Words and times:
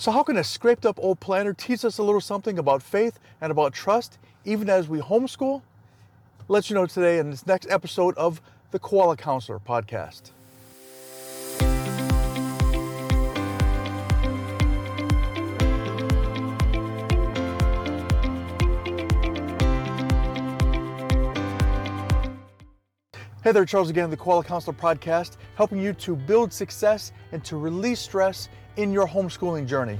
So, 0.00 0.10
how 0.10 0.22
can 0.22 0.38
a 0.38 0.44
scraped 0.44 0.86
up 0.86 0.98
old 0.98 1.20
planner 1.20 1.52
teach 1.52 1.84
us 1.84 1.98
a 1.98 2.02
little 2.02 2.22
something 2.22 2.58
about 2.58 2.82
faith 2.82 3.18
and 3.42 3.52
about 3.52 3.74
trust, 3.74 4.16
even 4.46 4.70
as 4.70 4.88
we 4.88 4.98
homeschool? 4.98 5.60
Let 6.48 6.70
you 6.70 6.74
know 6.74 6.86
today 6.86 7.18
in 7.18 7.28
this 7.28 7.46
next 7.46 7.70
episode 7.70 8.16
of 8.16 8.40
the 8.70 8.78
Koala 8.78 9.18
Counselor 9.18 9.58
podcast. 9.58 10.30
Hey 23.42 23.52
there, 23.52 23.64
Charles 23.66 23.90
again, 23.90 24.08
the 24.08 24.16
Koala 24.16 24.44
Counselor 24.44 24.76
podcast, 24.76 25.36
helping 25.56 25.78
you 25.78 25.92
to 25.94 26.16
build 26.16 26.52
success 26.54 27.12
and 27.32 27.44
to 27.44 27.58
release 27.58 28.00
stress 28.00 28.48
in 28.76 28.92
your 28.92 29.06
homeschooling 29.06 29.66
journey. 29.66 29.98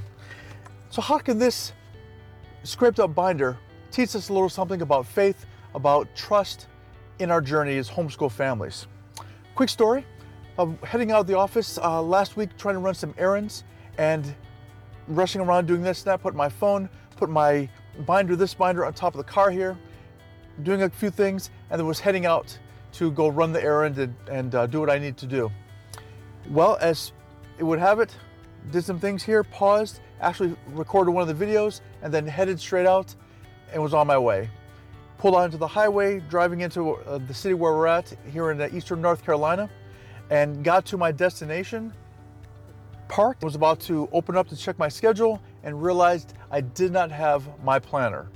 So, 0.91 1.03
how 1.03 1.19
can 1.19 1.39
this 1.39 1.73
scraped 2.63 3.01
up 3.01 3.15
binder 3.15 3.57
teach 3.91 4.15
us 4.15 4.29
a 4.29 4.33
little 4.33 4.49
something 4.49 4.83
about 4.83 5.07
faith, 5.07 5.47
about 5.75 6.15
trust 6.15 6.67
in 7.19 7.31
our 7.31 7.41
journey 7.41 7.79
as 7.79 7.89
homeschool 7.89 8.31
families? 8.31 8.87
Quick 9.55 9.69
story 9.69 10.05
of 10.59 10.81
heading 10.83 11.11
out 11.11 11.21
of 11.21 11.27
the 11.27 11.37
office 11.37 11.79
uh, 11.79 12.03
last 12.03 12.37
week 12.37 12.57
trying 12.57 12.75
to 12.75 12.81
run 12.81 12.95
some 12.95 13.15
errands 13.19 13.65
and 13.99 14.35
rushing 15.09 15.41
around 15.41 15.67
doing 15.67 15.83
this 15.83 16.03
and 16.03 16.13
that, 16.13 16.23
put 16.23 16.35
my 16.35 16.49
phone, 16.49 16.89
put 17.17 17.31
my 17.31 17.69
binder, 18.07 18.37
this 18.37 18.55
binder 18.55 18.85
on 18.85 18.93
top 18.93 19.15
of 19.15 19.19
the 19.19 19.33
car 19.33 19.51
here, 19.51 19.77
doing 20.63 20.83
a 20.83 20.91
few 20.91 21.11
things, 21.11 21.51
and 21.71 21.79
then 21.79 21.87
was 21.87 22.01
heading 22.01 22.27
out 22.27 22.57
to 22.93 23.11
go 23.13 23.29
run 23.29 23.53
the 23.53 23.63
errand 23.63 23.99
and, 23.99 24.15
and 24.31 24.55
uh, 24.55 24.67
do 24.67 24.81
what 24.81 24.91
I 24.91 24.99
need 24.99 25.17
to 25.19 25.27
do. 25.27 25.51
Well, 26.49 26.79
as 26.81 27.13
it 27.59 27.65
would 27.65 27.79
have 27.79 28.01
it, 28.01 28.15
did 28.71 28.85
some 28.85 28.99
things 28.99 29.23
here, 29.23 29.43
paused, 29.43 30.01
actually 30.21 30.57
recorded 30.69 31.13
one 31.13 31.29
of 31.29 31.39
the 31.39 31.47
videos, 31.47 31.81
and 32.03 32.13
then 32.13 32.27
headed 32.27 32.61
straight 32.61 32.87
out 32.87 33.15
and 33.73 33.83
was 33.83 33.95
on 33.95 34.07
my 34.07 34.19
way. 34.19 34.51
Pulled 35.19 35.35
onto 35.35 35.57
the 35.57 35.67
highway, 35.67 36.21
driving 36.31 36.61
into 36.61 36.95
uh, 36.95 37.19
the 37.19 37.35
city 37.35 37.55
where 37.55 37.73
we're 37.73 37.87
at 37.87 38.13
here 38.33 38.51
in 38.51 38.61
uh, 38.61 38.69
eastern 38.73 39.01
North 39.01 39.25
Carolina, 39.25 39.69
and 40.31 40.65
got 40.65 40.85
to 40.87 40.97
my 40.97 41.13
destination. 41.13 41.93
Parked, 43.09 43.43
was 43.43 43.55
about 43.55 43.81
to 43.81 44.09
open 44.13 44.37
up 44.37 44.49
to 44.49 44.57
check 44.57 44.79
my 44.79 44.89
schedule, 44.89 45.43
and 45.63 45.83
realized 45.83 46.35
I 46.51 46.61
did 46.61 46.93
not 46.93 47.11
have 47.11 47.45
my 47.63 47.79
planner. 47.79 48.29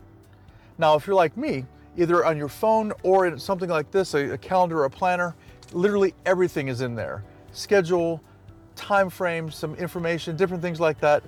Now, 0.79 0.97
if 0.97 1.07
you're 1.07 1.17
like 1.17 1.37
me, 1.37 1.65
either 1.97 2.25
on 2.25 2.37
your 2.37 2.49
phone 2.49 2.93
or 3.03 3.27
in 3.27 3.39
something 3.39 3.69
like 3.69 3.91
this, 3.91 4.15
a, 4.15 4.33
a 4.33 4.39
calendar 4.39 4.81
or 4.81 4.85
a 4.85 4.91
planner. 4.91 5.35
Literally 5.73 6.15
everything 6.27 6.69
is 6.69 6.81
in 6.81 6.95
there. 6.95 7.25
Schedule, 7.53 8.21
time 8.77 9.11
frame, 9.11 9.51
some 9.51 9.75
information, 9.77 10.37
different 10.37 10.63
things 10.63 10.81
like 10.81 11.01
that. 11.01 11.23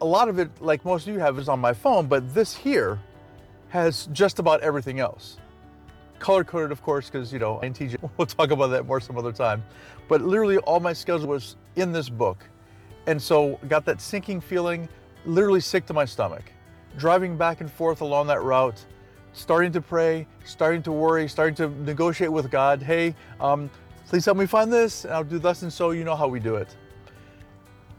A 0.00 0.04
lot 0.06 0.28
of 0.28 0.38
it, 0.38 0.50
like 0.60 0.84
most 0.84 1.06
of 1.06 1.14
you 1.14 1.20
have, 1.20 1.38
is 1.38 1.48
on 1.48 1.60
my 1.60 1.72
phone, 1.72 2.06
but 2.06 2.34
this 2.34 2.54
here 2.54 3.00
has 3.68 4.06
just 4.12 4.38
about 4.38 4.60
everything 4.60 5.00
else. 5.00 5.38
Color 6.18 6.44
coded, 6.44 6.72
of 6.72 6.82
course, 6.82 7.10
because 7.10 7.32
you 7.32 7.38
know, 7.38 7.60
INTJ, 7.62 7.96
we'll 8.16 8.26
talk 8.26 8.50
about 8.50 8.68
that 8.68 8.86
more 8.86 9.00
some 9.00 9.18
other 9.18 9.32
time. 9.32 9.64
But 10.08 10.22
literally, 10.22 10.58
all 10.58 10.80
my 10.80 10.92
schedule 10.92 11.28
was 11.28 11.56
in 11.76 11.92
this 11.92 12.08
book, 12.08 12.44
and 13.06 13.20
so 13.20 13.58
got 13.68 13.84
that 13.86 14.00
sinking 14.00 14.40
feeling, 14.40 14.88
literally 15.26 15.60
sick 15.60 15.86
to 15.86 15.92
my 15.92 16.04
stomach. 16.04 16.44
Driving 16.96 17.36
back 17.36 17.60
and 17.60 17.70
forth 17.70 18.00
along 18.00 18.28
that 18.28 18.42
route, 18.42 18.84
starting 19.32 19.72
to 19.72 19.80
pray, 19.80 20.26
starting 20.44 20.82
to 20.84 20.92
worry, 20.92 21.28
starting 21.28 21.54
to 21.56 21.68
negotiate 21.82 22.30
with 22.30 22.50
God. 22.50 22.82
Hey, 22.82 23.14
um, 23.40 23.68
please 24.08 24.24
help 24.24 24.38
me 24.38 24.46
find 24.46 24.72
this, 24.72 25.04
and 25.04 25.14
I'll 25.14 25.24
do 25.24 25.38
thus 25.38 25.62
and 25.62 25.72
so. 25.72 25.90
You 25.90 26.04
know 26.04 26.16
how 26.16 26.28
we 26.28 26.40
do 26.40 26.56
it. 26.56 26.76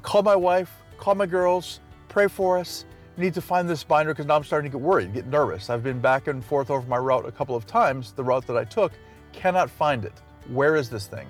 Call 0.02 0.24
my 0.24 0.36
wife, 0.36 0.72
call 0.98 1.16
my 1.16 1.26
girls, 1.26 1.80
pray 2.10 2.28
for 2.28 2.58
us. 2.58 2.86
Need 3.18 3.34
to 3.34 3.42
find 3.42 3.70
this 3.70 3.84
binder 3.84 4.14
because 4.14 4.26
now 4.26 4.36
I'm 4.36 4.44
starting 4.44 4.70
to 4.70 4.78
get 4.78 4.84
worried, 4.84 5.14
get 5.14 5.28
nervous. 5.28 5.70
I've 5.70 5.84
been 5.84 6.02
back 6.02 6.28
and 6.28 6.44
forth 6.44 6.70
over 6.70 6.86
my 6.88 6.98
route 6.98 7.26
a 7.26 7.32
couple 7.32 7.56
of 7.56 7.66
times, 7.66 8.12
the 8.12 8.24
route 8.24 8.46
that 8.48 8.58
I 8.58 8.66
took, 8.66 8.92
cannot 9.32 9.70
find 9.70 10.04
it. 10.04 10.22
Where 10.50 10.76
is 10.76 10.90
this 10.90 11.08
thing? 11.08 11.28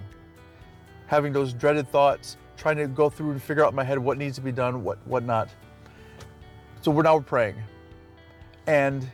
Having 1.08 1.34
those 1.34 1.54
dreaded 1.54 1.88
thoughts, 1.90 2.38
trying 2.58 2.78
to 2.78 2.88
go 2.88 3.10
through 3.10 3.32
and 3.32 3.42
figure 3.42 3.64
out 3.64 3.70
in 3.70 3.76
my 3.76 3.84
head 3.84 4.00
what 4.00 4.18
needs 4.18 4.36
to 4.36 4.42
be 4.42 4.52
done, 4.52 4.84
what 4.84 4.98
what 5.06 5.24
not. 5.24 5.50
So 6.82 6.92
we're 6.92 7.04
now 7.04 7.20
praying. 7.20 7.56
And 8.68 9.08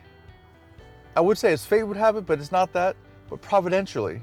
I 1.14 1.20
would 1.20 1.36
say 1.36 1.52
it's 1.52 1.64
fate 1.64 1.82
would 1.82 1.96
have 1.96 2.16
it, 2.16 2.26
but 2.26 2.38
it's 2.38 2.52
not 2.52 2.72
that, 2.72 2.96
but 3.28 3.40
providentially. 3.42 4.22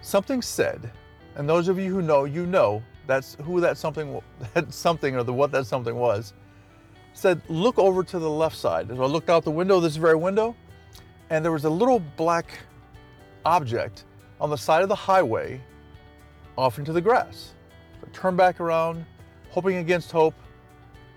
Something 0.00 0.42
said, 0.42 0.90
and 1.36 1.48
those 1.48 1.68
of 1.68 1.78
you 1.78 1.92
who 1.92 2.02
know, 2.02 2.24
you 2.24 2.46
know 2.46 2.82
that's 3.06 3.36
who 3.42 3.60
that 3.60 3.78
something 3.78 4.20
that 4.54 4.72
something 4.72 5.16
or 5.16 5.22
the 5.22 5.32
what 5.32 5.52
that 5.52 5.66
something 5.66 5.96
was. 5.96 6.34
Said, 7.14 7.40
look 7.48 7.78
over 7.78 8.04
to 8.04 8.18
the 8.18 8.30
left 8.30 8.56
side. 8.56 8.90
As 8.90 9.00
I 9.00 9.04
looked 9.04 9.28
out 9.28 9.42
the 9.42 9.50
window, 9.50 9.80
this 9.80 9.96
very 9.96 10.14
window, 10.14 10.54
and 11.30 11.44
there 11.44 11.50
was 11.50 11.64
a 11.64 11.70
little 11.70 11.98
black 11.98 12.46
object 13.44 14.04
on 14.40 14.50
the 14.50 14.56
side 14.56 14.82
of 14.82 14.88
the 14.88 14.94
highway 14.94 15.60
off 16.56 16.78
into 16.78 16.92
the 16.92 17.00
grass. 17.00 17.54
So 18.00 18.06
I 18.06 18.16
turned 18.16 18.36
back 18.36 18.60
around, 18.60 19.04
hoping 19.50 19.76
against 19.76 20.12
hope, 20.12 20.34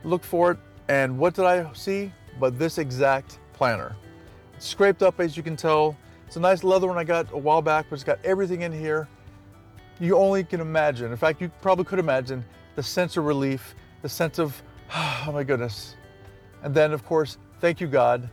looked 0.04 0.26
for 0.26 0.52
it, 0.52 0.58
and 0.88 1.20
what 1.20 1.36
did 1.36 1.46
I 1.46 1.72
see? 1.74 2.12
But 2.40 2.58
this 2.58 2.78
exact 2.80 3.38
planner 3.54 3.96
scraped 4.60 5.04
up 5.04 5.20
as 5.20 5.36
you 5.36 5.44
can 5.44 5.56
tell. 5.56 5.98
It's 6.32 6.38
a 6.38 6.40
nice 6.40 6.64
leather 6.64 6.88
one 6.88 6.98
I 6.98 7.04
got 7.04 7.34
a 7.34 7.38
while 7.38 7.62
back, 7.62 7.88
but 7.90 7.96
it's 7.96 8.06
got 8.06 8.18
everything 8.24 8.62
in 8.62 8.72
here. 8.72 9.10
You 10.00 10.16
only 10.16 10.46
can 10.46 10.62
imagine. 10.62 11.12
In 11.12 11.18
fact, 11.18 11.42
you 11.42 11.52
probably 11.62 11.84
could 11.84 12.00
imagine 12.00 12.46
the 12.78 12.84
sense 12.84 13.18
of 13.18 13.26
relief, 13.26 13.76
the 14.02 14.08
sense 14.08 14.40
of, 14.40 14.64
oh 14.96 15.32
my 15.34 15.44
goodness. 15.44 15.98
And 16.64 16.74
then, 16.74 16.94
of 16.94 17.04
course, 17.04 17.38
thank 17.60 17.82
you, 17.82 17.88
God, 17.88 18.30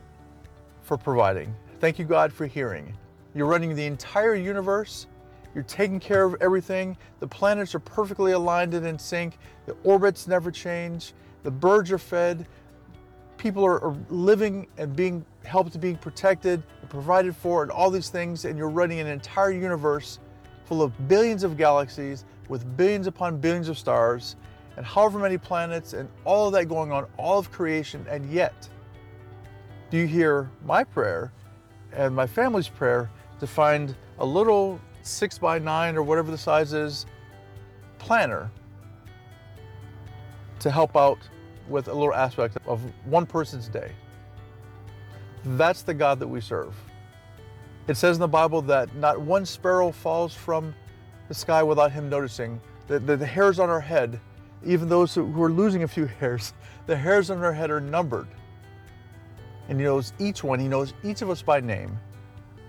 for 0.83 0.97
providing. 0.97 1.53
Thank 1.81 1.99
you, 1.99 2.05
God, 2.05 2.33
for 2.33 2.47
hearing. 2.47 2.97
You're 3.35 3.49
running 3.49 3.75
the 3.75 3.87
entire 3.87 4.37
universe. 4.37 5.09
You're 5.53 5.65
taking 5.65 5.99
care 5.99 6.23
of 6.23 6.37
everything. 6.41 6.97
The 7.19 7.27
planets 7.27 7.75
are 7.75 7.81
perfectly 7.81 8.31
aligned 8.31 8.75
and 8.75 8.87
in 8.87 8.97
sync. 8.97 9.39
The 9.67 9.75
orbits 9.83 10.29
never 10.29 10.53
change. 10.53 11.15
The 11.43 11.51
birds 11.51 11.91
are 11.91 11.99
fed 11.99 12.47
people 13.39 13.65
are, 13.65 13.83
are 13.83 13.97
living 14.11 14.67
and 14.77 14.95
being 14.95 15.25
helped, 15.45 15.81
being 15.81 15.97
protected, 15.97 16.63
provided 16.89 17.35
for, 17.35 17.63
and 17.63 17.71
all 17.71 17.91
these 17.91 18.11
things, 18.11 18.45
and 18.45 18.59
you're 18.59 18.69
running 18.69 19.01
an 19.01 19.07
entire 19.07 19.51
universe 19.51 20.19
full 20.65 20.83
of 20.83 21.09
billions 21.09 21.45
of 21.45 21.57
galaxies 21.57 22.25
with 22.49 22.77
billions 22.77 23.07
upon 23.07 23.39
billions 23.39 23.69
of 23.69 23.79
stars, 23.79 24.37
and 24.77 24.85
however 24.85 25.19
many 25.19 25.39
planets, 25.39 25.93
and 25.93 26.09
all 26.25 26.49
of 26.49 26.53
that 26.53 26.67
going 26.67 26.93
on, 26.93 27.07
all 27.17 27.39
of 27.39 27.51
creation, 27.51 28.05
and 28.11 28.31
yet, 28.31 28.69
do 29.91 29.97
you 29.97 30.07
hear 30.07 30.51
my 30.65 30.85
prayer 30.85 31.33
and 31.93 32.15
my 32.15 32.27
family's 32.27 32.69
prayer 32.69 33.11
to 33.41 33.47
find 33.47 33.97
a 34.19 34.27
little 34.27 34.79
six 35.03 35.39
by 35.39 35.59
nine 35.59 35.97
or 35.97 36.03
whatever 36.03 36.31
the 36.31 36.39
size 36.39 36.73
is 36.73 37.07
planner 37.99 38.51
to 40.61 40.71
help 40.71 40.97
out 40.97 41.19
with 41.69 41.89
a 41.89 41.95
little 41.95 42.15
aspect 42.15 42.57
of 42.67 42.81
one 43.05 43.27
person's 43.27 43.69
day. 43.69 43.93
That's 45.45 45.83
the 45.83 45.95
God 45.95 46.19
that 46.21 46.29
we 46.29 46.41
serve. 46.41 46.75
It 47.87 47.97
says 47.97 48.17
in 48.17 48.21
the 48.21 48.29
Bible 48.29 48.61
that 48.63 48.95
not 48.97 49.21
one 49.21 49.47
sparrow 49.47 49.91
falls 49.91 50.35
from 50.35 50.75
the 51.29 51.35
sky 51.35 51.63
without 51.63 51.93
him 51.93 52.09
noticing. 52.09 52.61
that 52.89 53.07
the, 53.07 53.25
hairs 53.25 53.59
on 53.59 53.71
our 53.71 53.81
head, 53.81 54.21
even 54.65 54.89
those 54.89 55.15
who, 55.15 55.27
who 55.27 55.43
are 55.43 55.51
losing 55.51 55.83
a 55.83 55.89
few 55.89 56.07
hairs, 56.21 56.53
the 56.87 56.97
hairs 56.97 57.31
on 57.31 57.43
our 57.43 57.53
head 57.53 57.71
are 57.71 57.81
numbered. 57.81 58.29
And 59.69 59.79
he 59.79 59.85
knows 59.85 60.13
each 60.19 60.43
one, 60.43 60.59
he 60.59 60.69
knows 60.69 60.95
each 61.03 61.23
of 61.23 61.31
us 61.31 61.43
by 61.43 61.61
name. 61.61 61.99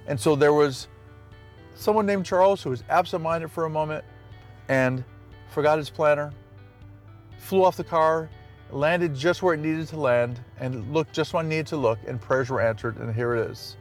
And 0.08 0.20
so 0.20 0.36
there 0.36 0.54
was 0.54 0.88
someone 1.76 2.06
named 2.06 2.26
Charles 2.26 2.62
who 2.62 2.70
was 2.70 2.84
absent 2.90 3.24
minded 3.24 3.52
for 3.52 3.66
a 3.66 3.70
moment 3.70 4.04
and 4.68 5.04
forgot 5.50 5.78
his 5.78 5.90
planner, 5.90 6.32
flew 7.38 7.64
off 7.64 7.78
the 7.78 7.84
car, 7.84 8.30
landed 8.72 9.16
just 9.16 9.42
where 9.42 9.54
it 9.54 9.60
needed 9.60 9.88
to 9.88 10.00
land 10.00 10.40
and 10.60 10.94
looked 10.94 11.14
just 11.14 11.34
when 11.34 11.46
it 11.46 11.50
needed 11.50 11.68
to 11.68 11.78
look, 11.78 12.00
and 12.08 12.22
prayers 12.22 12.50
were 12.50 12.62
answered, 12.62 12.98
and 12.98 13.14
here 13.14 13.36
it 13.36 13.50
is. 13.52 13.78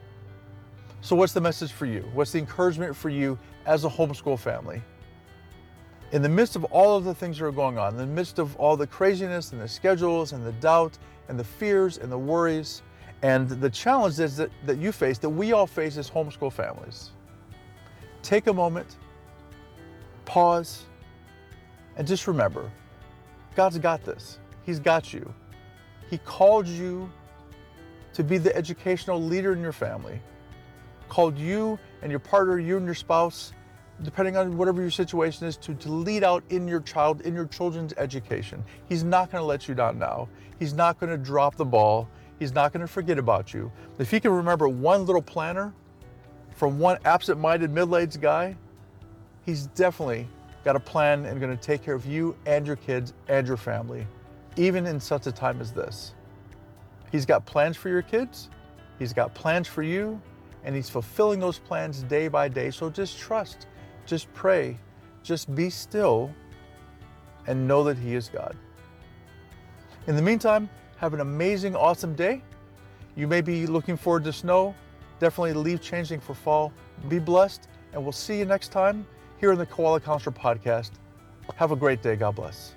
So, 1.01 1.15
what's 1.15 1.33
the 1.33 1.41
message 1.41 1.71
for 1.71 1.85
you? 1.85 2.09
What's 2.13 2.31
the 2.31 2.39
encouragement 2.39 2.95
for 2.95 3.09
you 3.09 3.37
as 3.65 3.85
a 3.85 3.89
homeschool 3.89 4.39
family? 4.39 4.81
In 6.11 6.21
the 6.21 6.29
midst 6.29 6.55
of 6.55 6.65
all 6.65 6.97
of 6.97 7.05
the 7.05 7.13
things 7.13 7.37
that 7.37 7.45
are 7.45 7.51
going 7.51 7.77
on, 7.77 7.93
in 7.93 7.97
the 7.97 8.05
midst 8.05 8.39
of 8.39 8.55
all 8.57 8.75
the 8.75 8.87
craziness 8.87 9.51
and 9.51 9.61
the 9.61 9.67
schedules 9.67 10.33
and 10.33 10.45
the 10.45 10.51
doubt 10.53 10.97
and 11.29 11.39
the 11.39 11.43
fears 11.43 11.97
and 11.99 12.11
the 12.11 12.17
worries 12.17 12.81
and 13.21 13.49
the 13.49 13.69
challenges 13.69 14.35
that, 14.37 14.49
that 14.65 14.77
you 14.77 14.91
face, 14.91 15.17
that 15.19 15.29
we 15.29 15.51
all 15.53 15.67
face 15.67 15.97
as 15.97 16.09
homeschool 16.09 16.51
families, 16.51 17.11
take 18.23 18.47
a 18.47 18.53
moment, 18.53 18.97
pause, 20.25 20.83
and 21.95 22.07
just 22.07 22.27
remember 22.27 22.71
God's 23.55 23.77
got 23.77 24.03
this. 24.03 24.39
He's 24.69 24.79
got 24.79 25.15
you. 25.15 25.33
He 26.11 26.19
called 26.19 26.67
you 26.67 27.11
to 28.13 28.23
be 28.23 28.37
the 28.37 28.55
educational 28.55 29.19
leader 29.19 29.51
in 29.51 29.61
your 29.61 29.71
family, 29.71 30.21
called 31.07 31.39
you 31.39 31.79
and 32.03 32.11
your 32.11 32.19
partner, 32.19 32.59
you 32.59 32.77
and 32.77 32.85
your 32.85 32.93
spouse, 32.93 33.51
depending 34.03 34.37
on 34.37 34.57
whatever 34.57 34.79
your 34.79 34.91
situation 34.91 35.47
is, 35.47 35.57
to, 35.57 35.73
to 35.73 35.91
lead 35.91 36.23
out 36.23 36.43
in 36.49 36.67
your 36.67 36.81
child, 36.81 37.21
in 37.21 37.33
your 37.33 37.47
children's 37.47 37.95
education. 37.97 38.63
He's 38.87 39.03
not 39.03 39.31
going 39.31 39.41
to 39.41 39.45
let 39.45 39.67
you 39.67 39.73
down 39.73 39.97
now. 39.97 40.29
He's 40.59 40.75
not 40.75 40.99
going 40.99 41.09
to 41.09 41.17
drop 41.17 41.55
the 41.55 41.65
ball. 41.65 42.07
He's 42.37 42.53
not 42.53 42.71
going 42.71 42.81
to 42.81 42.87
forget 42.87 43.17
about 43.17 43.55
you. 43.55 43.71
If 43.97 44.11
he 44.11 44.19
can 44.19 44.29
remember 44.29 44.69
one 44.69 45.03
little 45.07 45.23
planner 45.23 45.73
from 46.51 46.77
one 46.77 46.99
absent 47.05 47.39
minded 47.39 47.71
middle 47.71 47.97
aged 47.97 48.21
guy, 48.21 48.55
he's 49.47 49.65
definitely 49.65 50.27
got 50.63 50.75
a 50.75 50.79
plan 50.79 51.25
and 51.25 51.39
going 51.41 51.57
to 51.57 51.59
take 51.59 51.83
care 51.83 51.95
of 51.95 52.05
you 52.05 52.35
and 52.45 52.67
your 52.67 52.75
kids 52.75 53.15
and 53.27 53.47
your 53.47 53.57
family, 53.57 54.05
even 54.59 54.85
in 54.85 54.99
such 54.99 55.25
a 55.25 55.31
time 55.31 55.61
as 55.61 55.71
this. 55.71 56.13
He's 57.11 57.25
got 57.25 57.45
plans 57.45 57.77
for 57.77 57.87
your 57.87 58.01
kids, 58.01 58.49
he's 58.99 59.13
got 59.13 59.33
plans 59.33 59.67
for 59.67 59.81
you, 59.81 60.21
and 60.65 60.75
he's 60.75 60.89
fulfilling 60.89 61.39
those 61.39 61.57
plans 61.57 62.03
day 62.03 62.27
by 62.27 62.49
day. 62.49 62.69
So 62.69 62.89
just 62.89 63.17
trust, 63.17 63.67
just 64.05 64.31
pray, 64.33 64.77
just 65.23 65.55
be 65.55 65.69
still, 65.69 66.29
and 67.47 67.67
know 67.67 67.85
that 67.85 67.97
he 67.97 68.15
is 68.15 68.27
God. 68.27 68.55
In 70.07 70.17
the 70.17 70.21
meantime, 70.21 70.69
have 70.97 71.13
an 71.13 71.21
amazing, 71.21 71.75
awesome 71.75 72.13
day. 72.13 72.43
You 73.15 73.27
may 73.27 73.39
be 73.39 73.65
looking 73.65 73.95
forward 73.95 74.25
to 74.25 74.33
snow. 74.33 74.75
Definitely 75.19 75.53
leave 75.53 75.81
changing 75.81 76.19
for 76.19 76.33
fall. 76.33 76.73
Be 77.07 77.19
blessed, 77.19 77.69
and 77.93 78.03
we'll 78.03 78.11
see 78.11 78.37
you 78.37 78.45
next 78.45 78.73
time 78.73 79.07
here 79.39 79.53
in 79.53 79.57
the 79.57 79.65
Koala 79.65 80.01
Counselor 80.01 80.35
podcast. 80.35 80.91
Have 81.55 81.71
a 81.71 81.77
great 81.77 82.01
day. 82.01 82.17
God 82.17 82.35
bless. 82.35 82.75